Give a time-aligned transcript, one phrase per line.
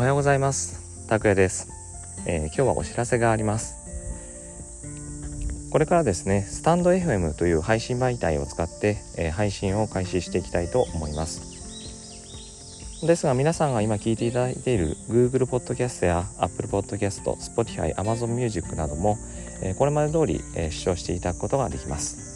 [0.00, 1.06] おはようございます。
[1.08, 1.68] 拓也です、
[2.24, 3.74] えー、今日はお知らせがあります。
[5.70, 11.42] これからですねスタンド FM という配信媒体を使って、えー、配信を開始していきたいと思います。
[13.06, 19.18] ですが皆さんが今聞いていただいている Google Podcast や Apple Podcast、Spotify、Amazon Music なども、
[19.60, 22.29] えー、これまで通り、え視聴していただくことができます。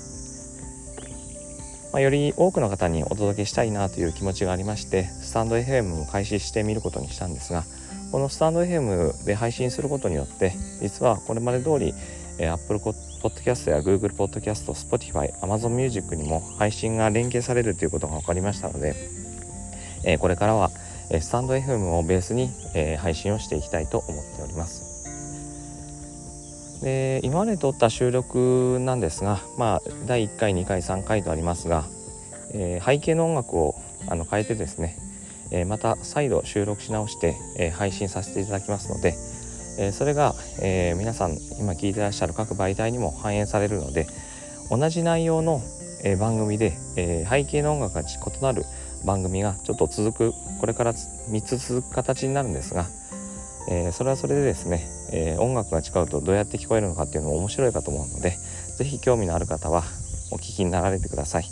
[1.95, 7.62] まあ、より多くの方にお届けしたいなという気持ちがありましてスタンド FM も開始してみることにしたんですが
[8.11, 11.94] このスタンド FM で配信することによって実はこれまで通り、
[12.40, 18.96] え、Apple Podcast や Google Podcast、Spotify、Amazon Music にも配信が連携されるということが分かりましたので、
[20.02, 20.72] え、これからは
[21.21, 24.83] スタンド FM をベースに、え、配信をしていきたいと思っております。
[26.84, 31.86] で今まで撮った収録なんですが、まあ、第1回2回3回とありますが、
[32.52, 33.74] えー、背景の音楽を
[34.06, 34.98] あの変えてですね、
[35.50, 39.16] えー、また再度収録し直して、えー、配信させていただきますので、
[39.78, 44.06] えそれが、え皆さん今聞いてらっしゃる各媒体にも反映されるので
[44.70, 45.62] 同じ内容の、
[46.04, 48.66] え番組で、え背景の音楽が異なる
[49.06, 52.86] 番組がちょっと続くこれから3つ続く形になるんですが、
[53.68, 58.36] えそれはそれでですねえー、音楽が違うとどうやって聞こえるのかっていうのも面白いかと思うので
[58.76, 59.84] 是非興味のある方は
[60.32, 61.44] お聞きになられてください、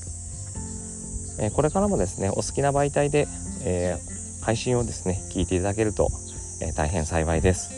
[1.38, 3.28] え、これからもですねお好きな媒体で、
[3.64, 3.98] え、
[4.40, 6.10] 配信をですね聞いていただけると、
[6.60, 7.70] え大変幸いです、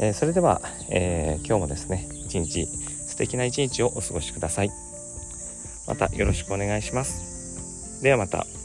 [0.00, 2.66] えそれでは、え今日もですね一日
[3.06, 4.70] 素敵な一日をお過ごしください。
[5.86, 8.02] またよろしくお願いします。
[8.02, 8.57] ではまた。